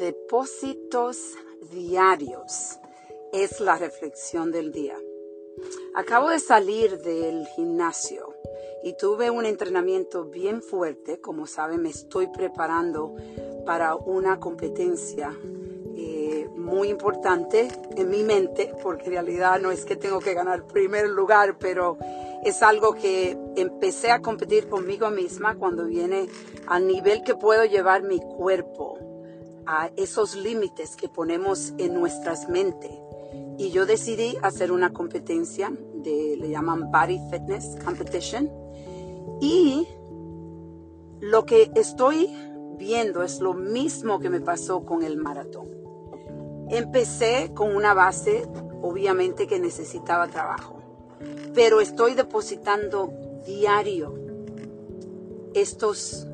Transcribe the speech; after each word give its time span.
Depósitos 0.00 1.18
diarios 1.70 2.78
es 3.34 3.60
la 3.60 3.76
reflexión 3.76 4.50
del 4.50 4.72
día. 4.72 4.96
Acabo 5.94 6.30
de 6.30 6.38
salir 6.38 7.02
del 7.02 7.46
gimnasio 7.48 8.34
y 8.82 8.96
tuve 8.96 9.28
un 9.28 9.44
entrenamiento 9.44 10.24
bien 10.24 10.62
fuerte. 10.62 11.20
Como 11.20 11.46
saben, 11.46 11.82
me 11.82 11.90
estoy 11.90 12.28
preparando 12.28 13.14
para 13.66 13.94
una 13.94 14.40
competencia 14.40 15.38
eh, 15.94 16.48
muy 16.56 16.88
importante 16.88 17.68
en 17.94 18.08
mi 18.08 18.22
mente, 18.22 18.72
porque 18.82 19.08
en 19.08 19.12
realidad 19.12 19.60
no 19.60 19.70
es 19.70 19.84
que 19.84 19.96
tengo 19.96 20.20
que 20.20 20.32
ganar 20.32 20.66
primer 20.66 21.10
lugar, 21.10 21.58
pero 21.58 21.98
es 22.42 22.62
algo 22.62 22.94
que 22.94 23.36
empecé 23.54 24.10
a 24.12 24.22
competir 24.22 24.66
conmigo 24.66 25.10
misma 25.10 25.58
cuando 25.58 25.84
viene 25.84 26.26
al 26.68 26.86
nivel 26.86 27.22
que 27.22 27.34
puedo 27.34 27.66
llevar 27.66 28.02
mi 28.02 28.18
cuerpo 28.18 29.09
a 29.70 29.92
esos 29.96 30.34
límites 30.34 30.96
que 30.96 31.08
ponemos 31.08 31.72
en 31.78 31.94
nuestras 31.94 32.48
mentes. 32.48 32.90
Y 33.56 33.70
yo 33.70 33.86
decidí 33.86 34.36
hacer 34.42 34.72
una 34.72 34.92
competencia 34.92 35.72
de, 35.94 36.36
le 36.36 36.50
llaman 36.50 36.90
Body 36.90 37.20
Fitness 37.30 37.76
Competition. 37.84 38.50
Y 39.40 39.86
lo 41.20 41.46
que 41.46 41.70
estoy 41.76 42.34
viendo 42.76 43.22
es 43.22 43.40
lo 43.40 43.54
mismo 43.54 44.18
que 44.18 44.28
me 44.28 44.40
pasó 44.40 44.84
con 44.84 45.04
el 45.04 45.16
maratón. 45.16 45.68
Empecé 46.68 47.52
con 47.54 47.76
una 47.76 47.94
base, 47.94 48.48
obviamente 48.82 49.46
que 49.46 49.60
necesitaba 49.60 50.26
trabajo, 50.26 50.82
pero 51.54 51.80
estoy 51.80 52.14
depositando 52.14 53.12
diario 53.46 54.14
estos 55.54 56.26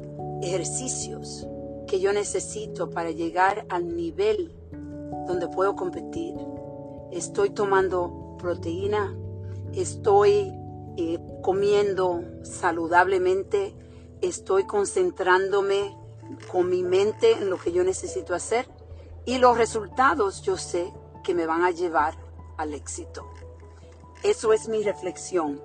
ejercicios 0.43 1.47
que 1.87 2.01
yo 2.01 2.13
necesito 2.13 2.91
para 2.91 3.11
llegar 3.11 3.67
al 3.69 3.95
nivel 3.95 4.53
donde 5.27 5.49
puedo 5.49 5.77
competir. 5.77 6.35
Estoy 7.11 7.51
tomando 7.51 8.37
proteína, 8.39 9.17
estoy 9.73 10.53
eh, 10.97 11.19
comiendo 11.43 12.23
saludablemente, 12.43 13.75
estoy 14.21 14.65
concentrándome 14.65 15.97
con 16.51 16.69
mi 16.69 16.83
mente 16.83 17.33
en 17.33 17.51
lo 17.51 17.59
que 17.59 17.73
yo 17.73 17.85
necesito 17.85 18.35
hacer 18.35 18.69
y 19.25 19.39
los 19.39 19.57
resultados 19.57 20.43
yo 20.43 20.57
sé 20.57 20.93
que 21.23 21.35
me 21.35 21.47
van 21.47 21.63
a 21.63 21.71
llevar 21.71 22.15
al 22.57 22.75
éxito. 22.75 23.27
Eso 24.23 24.53
es 24.53 24.69
mi 24.69 24.83
reflexión. 24.83 25.61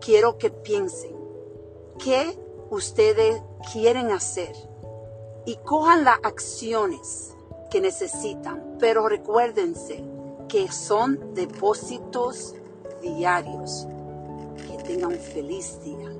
Quiero 0.00 0.38
que 0.38 0.50
piensen 0.50 1.16
qué 1.98 2.38
ustedes 2.70 3.42
quieren 3.72 4.10
hacer 4.10 4.54
y 5.48 5.56
cojan 5.64 6.04
las 6.04 6.18
acciones 6.24 7.34
que 7.70 7.80
necesitan, 7.80 8.76
pero 8.78 9.08
recuérdense 9.08 10.04
que 10.46 10.70
son 10.70 11.32
depósitos 11.32 12.54
diarios. 13.00 13.86
Que 14.66 14.82
tengan 14.82 15.12
un 15.12 15.18
feliz 15.18 15.82
día. 15.82 16.12